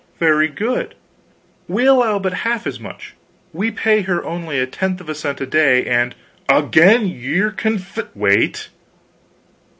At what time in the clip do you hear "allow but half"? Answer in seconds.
1.85-2.65